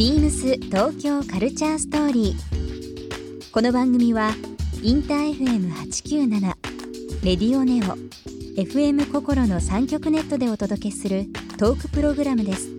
[0.00, 3.52] ビームス東京カルチャーストーリー。
[3.52, 4.30] この番組は
[4.82, 6.40] インター FM897
[7.22, 7.98] レディオネオ
[8.58, 11.26] FM 心の三極ネットでお届けする
[11.58, 12.70] トークプログラムです。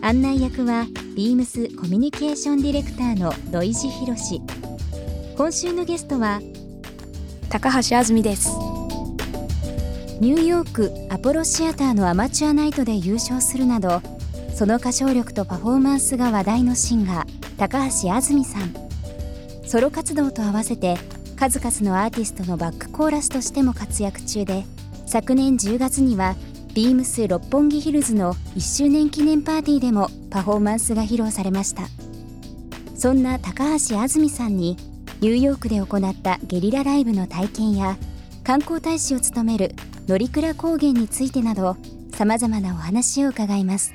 [0.00, 4.40] 案内役はビームスコミュニケーションディレクターの土井博志。
[5.36, 6.40] 今週のゲストは
[7.50, 8.48] 高橋あずみです
[10.22, 14.00] ニューヨークアポロシアターのアマチュアナイトで優勝するなど
[14.58, 18.74] その歌唱力とパフォーマンスが話題のシンガー高橋あずみさん。
[19.64, 20.96] ソロ活動と合わせて
[21.36, 24.64] 数々のアーティストのバックコーラスとしても活躍中で
[25.06, 26.34] 昨年10月には
[26.74, 31.82] ビームス六本木ヒルズの1周年記念パーティーでもパフォーマンスが披露されました。
[32.96, 34.76] そんな高橋あずみさんに
[35.20, 37.96] ニューヨークで行ったゲリラライブの体験や
[38.42, 39.76] 観光大使を務める
[40.08, 41.76] 乗鞍高原についてなど
[42.12, 43.94] さまざまなお話を伺います。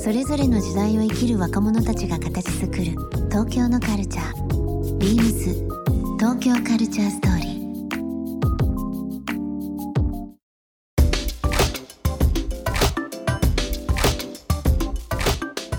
[0.00, 2.84] それぞれの時代を生きる若者たちが形作る
[3.30, 4.98] 東京のカルチャー。
[4.98, 5.54] ビームス
[6.18, 7.58] 東京カルチャーストーリー。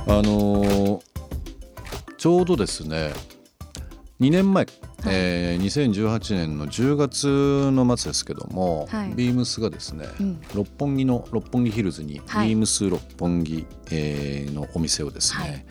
[0.08, 1.02] あのー
[2.18, 3.14] ちょうどですね
[4.20, 4.66] 2年前、
[5.08, 9.14] えー2018年の10月の末ですけども、はい。
[9.16, 10.42] ビームスがですね、うん。
[10.56, 12.48] 六本木の六本木ヒルズに、はい。
[12.50, 15.66] ビームス六本木、えーのお店をですね、はい。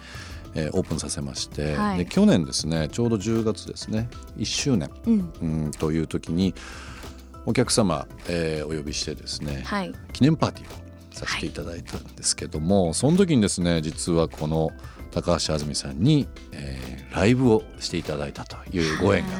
[0.54, 1.98] えーオープンさせまして、はい。
[1.98, 5.32] で去年ですねちょうど10月ですね1周年、うん。
[5.42, 6.54] うん、という時に
[7.46, 9.92] お客様、えーお呼びしてですね、はい。
[10.12, 14.70] 記念パーティーをさせていただいたんですけども、その時にですね実はこの
[15.10, 19.30] 高橋あずみさんに、えーライブをしていただいたというご縁が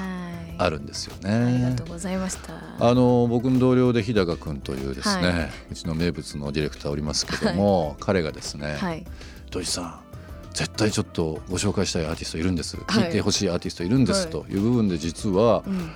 [0.59, 1.85] あるるんですよありがねと。
[1.85, 2.55] うございました。
[2.81, 5.51] あの僕の同僚で日高君というですね、はい。
[5.71, 9.07] うちの名物のディレクターおりますけども、彼がですねはい
[9.51, 10.01] 「土井さん
[10.55, 12.87] 絶対ちょっとご紹介したいアーティストいるんです、はい。
[12.87, 14.31] 聞いてほしいアーティストいるんです」はい。
[14.31, 15.91] という部分で実はうん。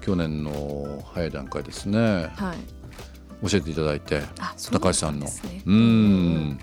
[0.00, 3.48] 去年の早い段階ですねはい。
[3.48, 5.28] 教えていただいてあそうだった高橋さんの。
[5.66, 6.58] うん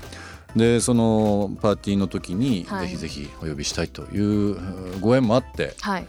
[0.56, 2.88] でそのパーティーの時に、はい。
[2.88, 6.08] ぜひぜひお呼びしたいといううんご縁もあってはい。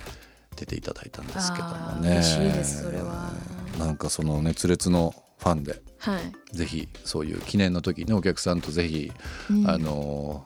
[0.56, 2.10] 出ていただいたんですけどもね。
[2.12, 3.30] 嬉しいですそれは。
[3.78, 6.56] なんかその熱烈のファンではい。
[6.56, 9.12] ぜひそういう記念の時にお客さんとぜひ、
[9.50, 9.68] うん。
[9.68, 10.44] あの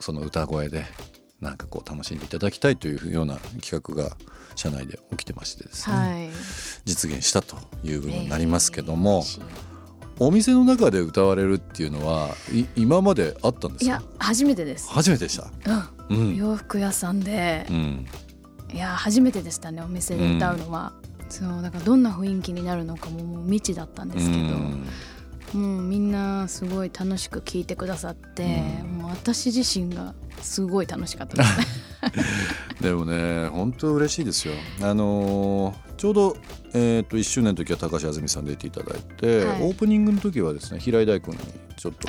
[0.00, 0.84] その歌声で
[1.40, 4.16] なんかこう楽しんでいただきたいというような企画が
[4.54, 6.30] 社内で起きてましてですね、はい。
[6.84, 9.75] 実現したという部分になりますけども、えー
[10.18, 13.84] お店の中で歌われるっていうのはい今まであったんですか？
[13.84, 14.88] いや初めてです。
[14.90, 15.44] 初めてでした？
[16.08, 16.32] ううん。
[16.32, 17.66] ん洋服屋さんで。
[17.70, 18.06] うん。
[18.72, 20.92] いや初めてでしたねお店で歌うのは。
[21.28, 24.40] そうだからどんな雰囲気になるのかももう未知だったんですけど。
[24.40, 24.86] うん。
[25.52, 28.42] もうみんなすごい楽しく聴いてくださって、
[28.98, 30.12] もう私自身が
[30.42, 31.58] すごい楽しかったです。
[31.58, 31.66] ね。
[32.80, 34.54] でもね本当嬉しいですよ。
[34.82, 36.36] あのーちょうど、
[36.74, 39.62] えー、と1周年の時は高橋あずみさん出ていただいて、はい。
[39.62, 41.40] オープニングの時はですね平井大君に
[41.76, 42.08] ちょっと。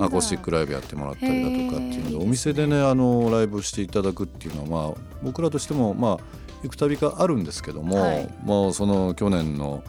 [0.00, 6.18] アコースティックライブやってもらったりだとかっていうのでお店でねあのライブしていただくっていうのは、まあ、僕らとしても、まあ、
[6.62, 8.28] 行くたびがあるんですけども、はい。
[8.42, 9.82] もうその去年の、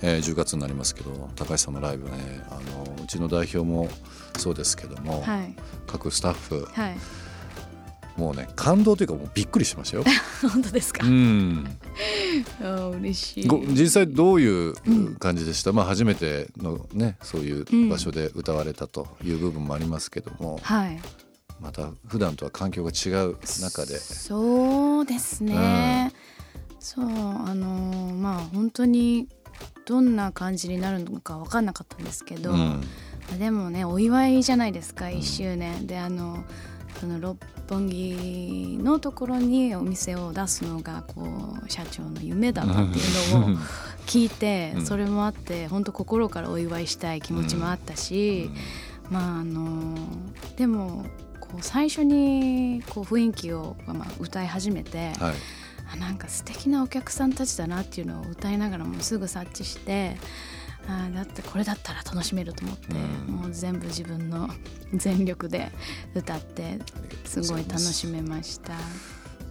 [0.00, 2.16] えー10月になりますけど高橋さんのライブね
[2.50, 3.88] あのうちの代表も
[4.38, 5.54] そうですけども、はい。
[5.86, 6.96] 各スタッフはい
[8.16, 10.04] もうね感動というかもうびっくりしましたよ。
[10.42, 11.04] 本当ですか？
[11.06, 11.10] う。
[11.10, 11.78] ん
[12.60, 13.46] あー嬉しい。
[13.46, 14.74] ご実際どういう
[15.18, 21.00] 感じでした、まあ初めてのねそういう場所で歌われたという部分もありますけども、はい。
[21.60, 26.12] また普段とは環境が違う中でそうですね。
[26.80, 27.08] そうあ
[27.54, 29.28] のーまあ本当に
[29.86, 32.80] どんな感じになるのか分かんなかったんですけど、うん
[33.38, 36.44] でもねお祝いじゃないですか1周年、であの
[37.00, 37.38] その六
[37.68, 41.22] 本木のところにお店を出すのがこ
[41.64, 43.58] う社長の夢だったっていうのを
[44.06, 44.86] 聞いて、うん。
[44.86, 48.50] それもあって本当心からお祝いしたい気持ちもあったし、
[49.10, 49.96] まああの
[50.56, 51.04] でも
[51.40, 55.34] こう最初にこう雰囲気を、まあ、歌い始めて、はい。
[55.92, 60.16] あなんか素敵なお客さんたちだなっていうのを歌いながらもうすぐ察知して
[60.88, 63.34] あだってこれだったら楽しめると思って、うん。
[63.34, 64.48] もう全部自分の
[64.94, 65.70] 全力で
[66.14, 66.78] 歌って
[67.24, 68.74] すごい楽しめました。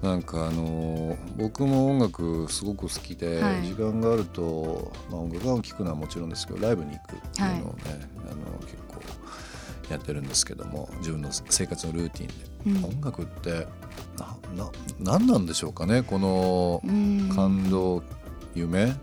[0.02, 3.66] なんかあの僕も音楽すごく好きで、はい。
[3.68, 9.02] 時間があると、まあ、音楽を聴くのはもちろんですけどライブに行くっていうのをね、あの結構
[9.90, 12.86] やってるんですけども自分の生活のルーティンで、うん。
[13.00, 13.66] 音楽って
[14.18, 14.70] なな
[15.00, 17.30] 何なんでしょうかねこのうん。
[17.34, 18.04] 感動
[18.54, 18.84] 夢？
[18.84, 18.96] う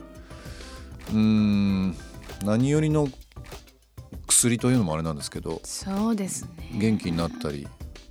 [1.13, 1.97] ーん
[2.45, 3.09] 何よりの
[4.27, 6.71] 薬というのもあれなんですけどそうですね。
[6.79, 7.67] 元気になったり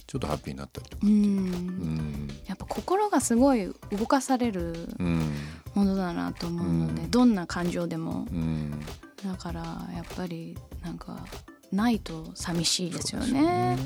[0.06, 1.06] ちょっとハッピーになったりとか。
[1.06, 1.12] うん。
[1.12, 5.32] うんやっぱ心がすごい動かされるうん
[5.76, 7.12] ものだなと思うので、うん。
[7.12, 8.28] どんな感情でも。
[8.32, 8.80] うん。
[9.24, 9.62] だから
[9.94, 11.26] やっぱりなんか
[11.72, 13.78] ないと寂しいですよね。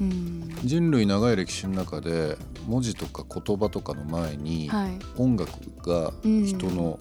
[0.00, 0.56] うん。
[0.64, 2.36] 人類長い歴史の中で
[2.66, 5.50] 文字とか言葉とかの前にはい、音楽
[5.84, 6.44] がうん。
[6.46, 6.98] 人の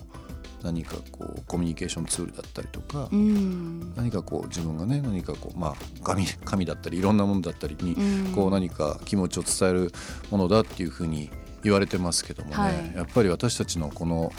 [0.65, 3.93] 何かこうコミュニケーションツールだったりとかうん。
[3.95, 8.33] 何かこう自分がね何かこうまあ神神だったりいろんなものだったりにうん。
[8.33, 9.91] こう何か気持ちを伝える
[10.31, 11.29] ものだっていうふうに
[11.63, 12.93] 言われてますけどもね、はい。
[12.95, 14.33] やっぱり私たちのこの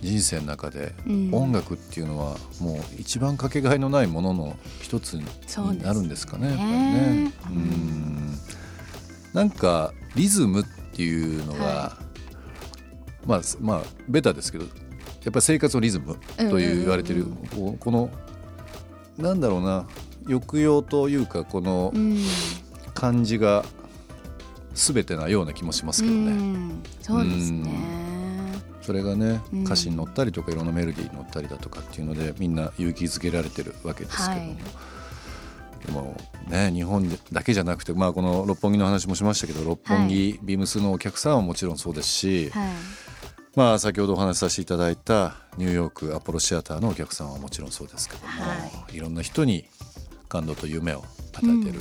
[0.00, 1.34] 人生の中でうん。
[1.34, 5.24] 音楽っていうのはもう一番かけがえのないものの一つに
[5.82, 6.80] なるんですかねやっぱりね。
[7.24, 7.32] ね。
[7.48, 7.58] ううん。
[7.58, 8.38] ん
[9.32, 11.98] なんかリズムっていうのが、は
[13.26, 14.66] まあまあベタですけど
[15.24, 17.26] やっぱり生活のリズムという言われてる、
[17.56, 18.10] うんこの
[19.18, 19.86] なんだろうな
[20.26, 22.18] 抑揚というかこのうん。
[22.94, 23.64] 感じが
[24.74, 26.30] 全てなような気もしますけどうね。
[26.32, 26.82] ん。
[27.00, 27.70] そうですね。
[28.80, 29.64] それがねうん。
[29.64, 34.56] 歌詞に乗ったりとかいろんなメロディーに乗ったりだとかっていうのでみんな勇気づけられてるわけですけども、はい。
[35.86, 36.16] でも
[36.48, 42.68] ね日本だけじゃなくてまあこの六本木の話もしましたけど六本木ビームスのお客さんはもちろんそうですし、はい
[43.54, 48.98] まあ先ほどお話しさせていただいたニューヨークアポロシアターのお客さんはもちろんそうですけども、、はい。
[48.98, 49.66] ろんな人に
[50.28, 51.04] 感動と夢を
[51.34, 51.80] 与えてる、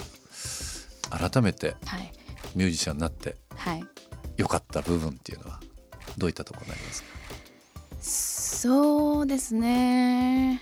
[1.09, 2.11] 改めてはい。
[2.55, 3.83] ミュージシャンになってはい。
[4.35, 5.61] 良かった部分っていうのは
[6.17, 7.07] どういったところになりますか？
[8.01, 10.61] そうですね。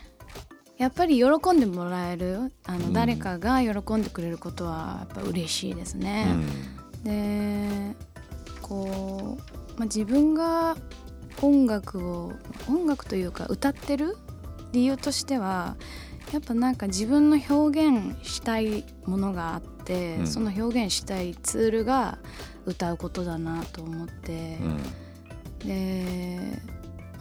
[0.77, 2.93] やっぱり喜んでもらえるあの、うん。
[2.93, 6.27] 誰かが喜んでくれることはやっぱ嬉しいですね。
[7.03, 7.95] で
[8.61, 10.77] こう、まあ、自分が
[11.41, 12.33] 音楽を
[12.67, 14.17] 音楽というか歌ってる
[14.71, 15.77] 理由としては
[16.33, 20.27] やっぱなんか自分の表現したいものがあって、うん。
[20.27, 22.19] その表現したいツールが
[22.65, 24.57] 歌うことだなと思って。
[24.61, 24.79] うん、うん
[25.59, 26.39] で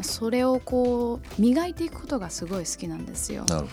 [0.02, 3.44] それをこう磨いていくことがすごい好きなんですよ。
[3.44, 3.68] なるほ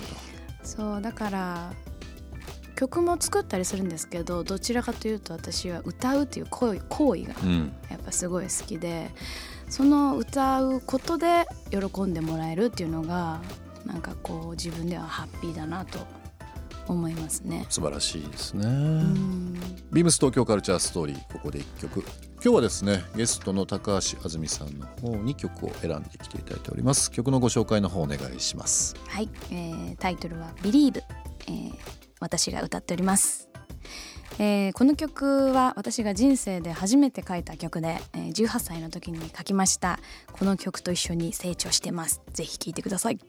[0.64, 1.74] そうだから
[2.76, 7.36] 曲も作ったりするんですけどどちらかというと私は歌うっていう行為行為が
[7.90, 9.12] やっぱすごい好きで
[9.70, 13.42] その歌うことで喜んでもらえるっていうのが
[13.86, 16.00] なんかこう自分ではハッピーだなと
[16.88, 17.66] 思いますね。
[17.70, 18.66] 素晴らしいですね。
[18.66, 19.54] うん。
[19.92, 22.04] ビームス東京カルチャーストーリーここで一曲。
[22.44, 27.12] 今日はですねゲストの高橋あずみさんの方に曲を選んできていただいております。
[27.12, 28.96] 曲のご紹介の方お願いします。
[29.08, 31.02] はい、えータイトルは「Believe、
[31.48, 31.74] えー
[32.22, 33.50] 私が歌っております、
[34.38, 40.00] えーこの曲は私が人生で初めて書いた曲で、えー18歳の時に書きました。
[40.34, 42.22] この曲と一緒に成長してます。
[42.34, 43.20] ぜひ聴いてください。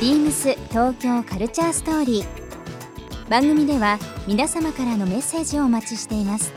[0.00, 2.44] ビームス東京カルチャーストーリー。
[3.28, 6.52] 番組では皆様からのメッセージをお待ちしています。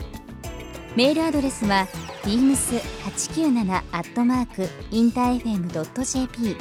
[0.95, 1.87] メールアドレスは
[2.23, 6.57] beams897 アットマークインター FM.jp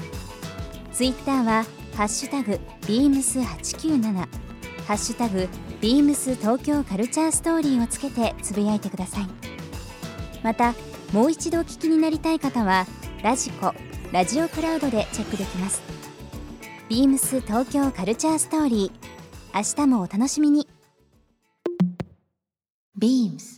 [0.92, 4.45] ツイッターはハッシュタグ beams897
[4.86, 5.48] ハッシュタグ
[5.80, 9.26] beams 東京カルチャーストーリーをつけてつぶやいてください
[10.42, 10.74] また
[11.12, 12.86] もう一度お聞きになりたい方は
[13.22, 13.74] ラジコ
[14.12, 15.82] ラジオクラウドでチェックできます
[16.88, 20.68] ビームス東京カルチャーストーリー明日もお楽しみに
[23.00, 23.56] beams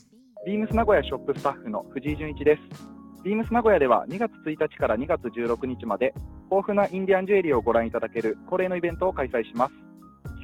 [0.48, 2.88] ビームス名古屋ショップスタッフの藤井純一です。
[3.22, 6.14] ビームス名古屋では2月1日から2月16日まで
[6.50, 9.87] 豊富なインディアンジュエリーをご覧いただける恒例のイベントを開催します。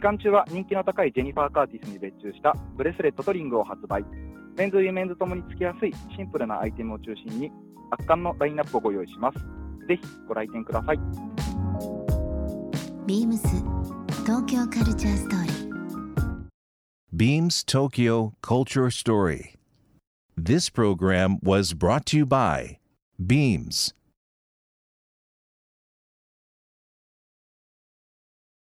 [0.05, 4.05] 期間中は人気の高いジェニファー・カーティスに別注したブレスレットとリングを発売。
[4.55, 7.51] メンズ・ウィメンズともにつきやすいシンプルなアイテムを中心に
[7.91, 9.39] 圧巻のラインナップをご用意します。
[9.89, 10.99] ぜひご来店ください。
[13.07, 13.41] beams
[14.27, 15.73] 東京カルチャーストーリー
[17.17, 19.55] Beams Tokyo Culture Story.
[20.37, 22.77] This program was brought to you by
[23.19, 23.95] Beams.